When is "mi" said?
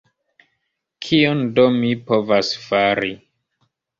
1.77-1.91